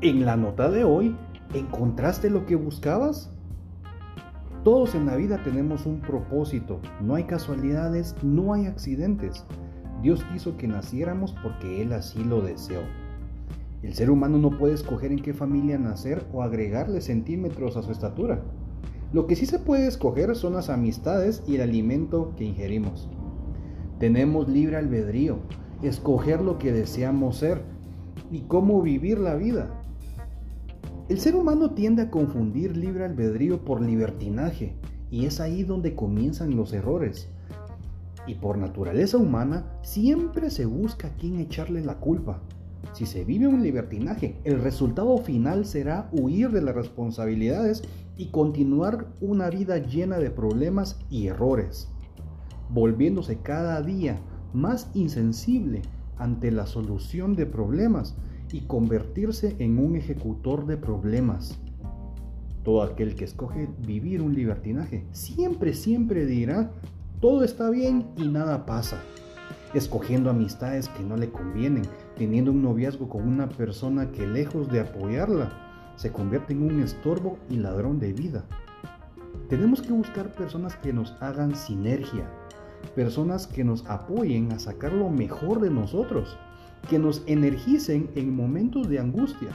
En 0.00 0.24
la 0.24 0.36
nota 0.36 0.70
de 0.70 0.84
hoy, 0.84 1.16
¿encontraste 1.54 2.30
lo 2.30 2.46
que 2.46 2.54
buscabas? 2.54 3.32
Todos 4.62 4.94
en 4.94 5.06
la 5.06 5.16
vida 5.16 5.42
tenemos 5.42 5.86
un 5.86 6.00
propósito, 6.00 6.78
no 7.00 7.16
hay 7.16 7.24
casualidades, 7.24 8.14
no 8.22 8.54
hay 8.54 8.66
accidentes. 8.66 9.44
Dios 10.00 10.22
quiso 10.32 10.56
que 10.56 10.68
naciéramos 10.68 11.34
porque 11.42 11.82
Él 11.82 11.92
así 11.92 12.22
lo 12.22 12.42
deseó. 12.42 12.82
El 13.82 13.92
ser 13.94 14.12
humano 14.12 14.38
no 14.38 14.56
puede 14.56 14.74
escoger 14.74 15.10
en 15.10 15.20
qué 15.20 15.34
familia 15.34 15.78
nacer 15.78 16.24
o 16.32 16.44
agregarle 16.44 17.00
centímetros 17.00 17.76
a 17.76 17.82
su 17.82 17.90
estatura. 17.90 18.40
Lo 19.12 19.26
que 19.26 19.34
sí 19.34 19.46
se 19.46 19.58
puede 19.58 19.88
escoger 19.88 20.36
son 20.36 20.52
las 20.52 20.70
amistades 20.70 21.42
y 21.44 21.56
el 21.56 21.62
alimento 21.62 22.34
que 22.36 22.44
ingerimos. 22.44 23.10
Tenemos 23.98 24.48
libre 24.48 24.76
albedrío, 24.76 25.40
escoger 25.82 26.40
lo 26.40 26.56
que 26.56 26.70
deseamos 26.70 27.38
ser 27.38 27.64
y 28.30 28.42
cómo 28.42 28.80
vivir 28.80 29.18
la 29.18 29.34
vida. 29.34 29.77
El 31.08 31.20
ser 31.20 31.36
humano 31.36 31.70
tiende 31.70 32.02
a 32.02 32.10
confundir 32.10 32.76
libre 32.76 33.06
albedrío 33.06 33.64
por 33.64 33.80
libertinaje 33.80 34.74
y 35.10 35.24
es 35.24 35.40
ahí 35.40 35.62
donde 35.62 35.94
comienzan 35.94 36.54
los 36.54 36.74
errores. 36.74 37.30
Y 38.26 38.34
por 38.34 38.58
naturaleza 38.58 39.16
humana 39.16 39.72
siempre 39.80 40.50
se 40.50 40.66
busca 40.66 41.08
a 41.08 41.14
quién 41.14 41.40
echarle 41.40 41.82
la 41.82 41.94
culpa. 41.94 42.42
Si 42.92 43.06
se 43.06 43.24
vive 43.24 43.48
un 43.48 43.62
libertinaje, 43.62 44.36
el 44.44 44.60
resultado 44.60 45.16
final 45.16 45.64
será 45.64 46.10
huir 46.12 46.50
de 46.50 46.60
las 46.60 46.74
responsabilidades 46.74 47.82
y 48.18 48.26
continuar 48.26 49.06
una 49.22 49.48
vida 49.48 49.78
llena 49.78 50.18
de 50.18 50.30
problemas 50.30 51.00
y 51.08 51.28
errores, 51.28 51.88
volviéndose 52.68 53.38
cada 53.38 53.80
día 53.80 54.20
más 54.52 54.90
insensible 54.92 55.80
ante 56.18 56.50
la 56.50 56.66
solución 56.66 57.34
de 57.34 57.46
problemas 57.46 58.14
y 58.52 58.60
convertirse 58.60 59.56
en 59.58 59.78
un 59.78 59.96
ejecutor 59.96 60.66
de 60.66 60.76
problemas. 60.76 61.58
Todo 62.64 62.82
aquel 62.82 63.14
que 63.14 63.24
escoge 63.24 63.68
vivir 63.86 64.20
un 64.22 64.34
libertinaje 64.34 65.06
siempre, 65.12 65.74
siempre 65.74 66.26
dirá, 66.26 66.70
todo 67.20 67.44
está 67.44 67.70
bien 67.70 68.06
y 68.16 68.28
nada 68.28 68.66
pasa. 68.66 69.00
Escogiendo 69.74 70.30
amistades 70.30 70.88
que 70.88 71.02
no 71.02 71.16
le 71.16 71.30
convienen, 71.30 71.82
teniendo 72.16 72.52
un 72.52 72.62
noviazgo 72.62 73.08
con 73.08 73.26
una 73.26 73.48
persona 73.48 74.10
que 74.10 74.26
lejos 74.26 74.68
de 74.68 74.80
apoyarla, 74.80 75.52
se 75.96 76.12
convierte 76.12 76.52
en 76.52 76.62
un 76.62 76.82
estorbo 76.82 77.38
y 77.50 77.56
ladrón 77.56 77.98
de 77.98 78.12
vida. 78.12 78.44
Tenemos 79.48 79.82
que 79.82 79.92
buscar 79.92 80.32
personas 80.32 80.76
que 80.76 80.92
nos 80.92 81.12
hagan 81.20 81.54
sinergia, 81.54 82.30
personas 82.94 83.46
que 83.46 83.64
nos 83.64 83.84
apoyen 83.86 84.52
a 84.52 84.58
sacar 84.58 84.92
lo 84.92 85.10
mejor 85.10 85.60
de 85.60 85.70
nosotros 85.70 86.38
que 86.88 86.98
nos 86.98 87.22
energicen 87.26 88.10
en 88.14 88.34
momentos 88.34 88.88
de 88.88 88.98
angustia. 88.98 89.48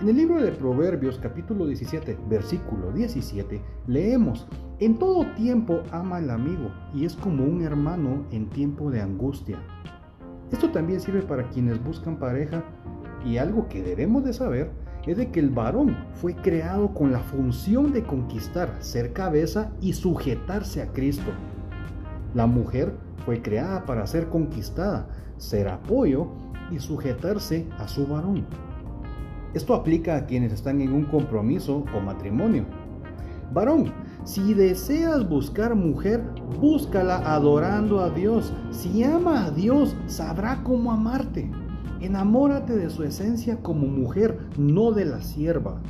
En 0.00 0.08
el 0.08 0.16
libro 0.16 0.42
de 0.42 0.52
Proverbios 0.52 1.18
capítulo 1.18 1.66
17, 1.66 2.18
versículo 2.28 2.92
17, 2.92 3.62
leemos, 3.86 4.46
en 4.78 4.98
todo 4.98 5.26
tiempo 5.34 5.82
ama 5.90 6.16
al 6.16 6.30
amigo 6.30 6.70
y 6.94 7.06
es 7.06 7.14
como 7.14 7.44
un 7.44 7.62
hermano 7.62 8.26
en 8.30 8.50
tiempo 8.50 8.90
de 8.90 9.00
angustia. 9.00 9.58
Esto 10.52 10.70
también 10.70 11.00
sirve 11.00 11.22
para 11.22 11.48
quienes 11.48 11.82
buscan 11.82 12.18
pareja 12.18 12.62
y 13.24 13.38
algo 13.38 13.68
que 13.68 13.82
debemos 13.82 14.24
de 14.24 14.32
saber 14.32 14.70
es 15.06 15.16
de 15.16 15.30
que 15.30 15.40
el 15.40 15.50
varón 15.50 15.96
fue 16.14 16.34
creado 16.34 16.92
con 16.92 17.12
la 17.12 17.20
función 17.20 17.92
de 17.92 18.02
conquistar, 18.02 18.76
ser 18.80 19.12
cabeza 19.12 19.72
y 19.80 19.92
sujetarse 19.92 20.82
a 20.82 20.92
Cristo. 20.92 21.30
La 22.34 22.46
mujer 22.46 22.92
fue 23.26 23.42
creada 23.42 23.84
para 23.84 24.06
ser 24.06 24.28
conquistada, 24.28 25.08
ser 25.36 25.68
apoyo 25.68 26.28
y 26.70 26.78
sujetarse 26.78 27.66
a 27.76 27.88
su 27.88 28.06
varón. 28.06 28.46
Esto 29.52 29.74
aplica 29.74 30.16
a 30.16 30.26
quienes 30.26 30.52
están 30.52 30.80
en 30.80 30.92
un 30.92 31.04
compromiso 31.04 31.84
o 31.94 32.00
matrimonio. 32.00 32.64
Varón, 33.52 33.92
si 34.24 34.54
deseas 34.54 35.28
buscar 35.28 35.74
mujer, 35.74 36.22
búscala 36.60 37.16
adorando 37.34 38.00
a 38.00 38.10
Dios. 38.10 38.52
Si 38.70 39.02
ama 39.02 39.46
a 39.46 39.50
Dios, 39.50 39.96
sabrá 40.06 40.62
cómo 40.62 40.92
amarte. 40.92 41.50
Enamórate 42.00 42.76
de 42.76 42.90
su 42.90 43.02
esencia 43.02 43.60
como 43.62 43.86
mujer, 43.86 44.38
no 44.56 44.92
de 44.92 45.04
la 45.04 45.22
sierva. 45.22 45.80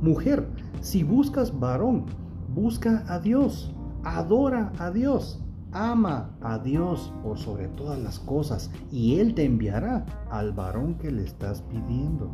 Mujer, 0.00 0.48
si 0.80 1.04
buscas 1.04 1.58
varón, 1.58 2.06
busca 2.52 3.04
a 3.08 3.20
Dios, 3.20 3.72
adora 4.02 4.72
a 4.78 4.90
Dios. 4.90 5.42
Ama 5.72 6.36
a 6.42 6.58
Dios 6.58 7.14
por 7.22 7.38
sobre 7.38 7.68
todas 7.68 7.98
las 7.98 8.18
cosas 8.18 8.70
y 8.90 9.18
Él 9.20 9.34
te 9.34 9.44
enviará 9.44 10.04
al 10.30 10.52
varón 10.52 10.96
que 10.96 11.10
le 11.10 11.24
estás 11.24 11.62
pidiendo. 11.62 12.30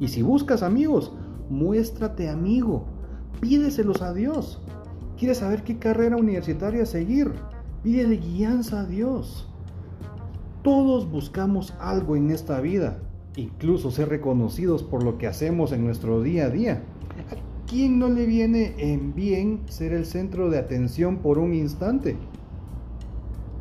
Y 0.00 0.08
si 0.08 0.22
buscas 0.22 0.62
amigos, 0.62 1.12
muéstrate 1.50 2.30
amigo, 2.30 2.86
pídeselos 3.40 4.00
a 4.00 4.14
Dios. 4.14 4.62
¿Quieres 5.18 5.38
saber 5.38 5.62
qué 5.62 5.78
carrera 5.78 6.16
universitaria 6.16 6.86
seguir? 6.86 7.32
Pídele 7.82 8.16
guianza 8.16 8.80
a 8.80 8.86
Dios. 8.86 9.48
Todos 10.62 11.10
buscamos 11.10 11.74
algo 11.80 12.16
en 12.16 12.30
esta 12.30 12.60
vida, 12.60 12.98
incluso 13.36 13.90
ser 13.90 14.08
reconocidos 14.08 14.82
por 14.82 15.02
lo 15.02 15.18
que 15.18 15.26
hacemos 15.26 15.70
en 15.72 15.84
nuestro 15.84 16.22
día 16.22 16.46
a 16.46 16.50
día 16.50 16.82
quién 17.72 17.98
no 17.98 18.10
le 18.10 18.26
viene 18.26 18.74
en 18.76 19.14
bien 19.14 19.62
ser 19.66 19.94
el 19.94 20.04
centro 20.04 20.50
de 20.50 20.58
atención 20.58 21.16
por 21.16 21.38
un 21.38 21.54
instante? 21.54 22.18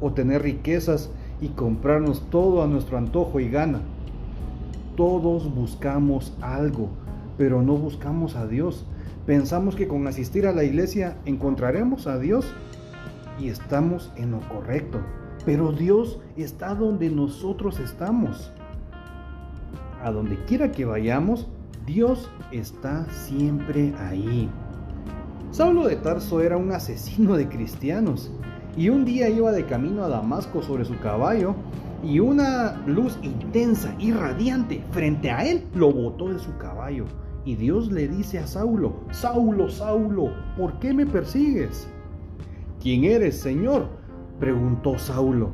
O 0.02 0.12
tener 0.12 0.42
riquezas 0.42 1.10
y 1.40 1.48
comprarnos 1.48 2.30
todo 2.30 2.62
a 2.62 2.68
nuestro 2.68 2.98
antojo 2.98 3.40
y 3.40 3.50
gana. 3.50 3.80
Todos 4.98 5.56
buscamos 5.56 6.36
algo, 6.42 6.90
pero 7.38 7.62
no 7.62 7.78
buscamos 7.78 8.36
a 8.36 8.48
Dios. 8.48 8.86
Pensamos 9.26 9.78
que 9.78 9.88
con 9.88 10.06
asistir 10.06 10.46
a 10.46 10.52
la 10.52 10.66
iglesia 10.66 11.16
encontraremos 11.24 12.06
a 12.06 12.20
Dios 12.20 12.54
y 13.40 13.48
estamos 13.48 14.12
en 14.18 14.32
lo 14.32 14.42
correcto. 14.50 15.00
Pero 15.46 15.72
Dios 15.72 16.20
está 16.36 16.76
donde 16.76 17.10
nosotros 17.10 17.80
estamos. 17.80 18.52
A 20.04 20.12
donde 20.12 20.36
quiera 20.44 20.74
que 20.74 20.84
vayamos, 20.84 21.48
Dios 21.86 22.30
está 22.52 23.06
siempre 23.10 23.94
ahí. 23.98 24.50
Saulo 25.50 25.88
de 25.88 25.96
Tarso 25.96 26.40
era 26.40 26.56
un 26.56 26.72
asesino 26.72 27.36
de 27.36 27.50
cristianos 27.50 28.32
y 28.78 28.90
un 28.90 29.04
día 29.04 29.30
iba 29.30 29.52
de 29.52 29.66
camino 29.66 30.04
a 30.04 30.08
Damasco 30.08 30.62
sobre 30.62 30.86
su 30.86 30.98
caballo 31.00 31.56
y 32.04 32.20
una 32.20 32.82
luz 32.86 33.18
intensa 33.24 33.96
y 33.98 34.12
radiante 34.12 34.84
frente 34.92 35.32
a 35.32 35.46
él 35.46 35.66
lo 35.74 35.92
botó 35.92 36.30
de 36.32 36.40
su 36.40 36.56
caballo. 36.58 37.06
Y 37.46 37.56
Dios 37.56 37.92
le 37.92 38.08
dice 38.08 38.38
a 38.38 38.46
Saulo, 38.46 39.00
Saulo, 39.10 39.68
Saulo, 39.68 40.32
¿por 40.56 40.78
qué 40.80 40.94
me 40.94 41.08
persigues? 41.08 41.88
¿Quién 42.80 43.04
eres, 43.06 43.40
Señor? 43.40 43.88
preguntó 44.40 45.00
Saulo. 45.00 45.50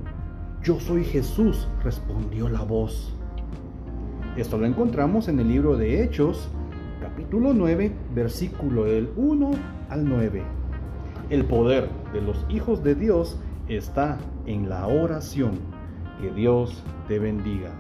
Yo 0.62 0.78
soy 0.80 1.06
Jesús, 1.06 1.70
respondió 1.84 2.50
la 2.50 2.64
voz. 2.64 3.17
Esto 4.38 4.60
lo 4.60 4.68
encontramos 4.68 5.30
en 5.30 5.40
el 5.40 5.48
libro 5.48 5.78
de 5.78 6.04
Hechos, 6.04 6.48
capítulo 7.02 7.56
9, 7.56 7.92
versículo 8.14 8.84
del 8.84 9.10
1 9.16 9.50
al 9.90 10.08
9. 10.08 10.44
El 11.32 11.44
poder 11.46 11.90
de 12.14 12.22
los 12.22 12.46
hijos 12.48 12.84
de 12.84 12.94
Dios 12.94 13.40
está 13.68 14.20
en 14.46 14.70
la 14.70 14.86
oración. 14.86 15.54
Que 16.22 16.30
Dios 16.30 16.84
te 17.08 17.18
bendiga. 17.18 17.72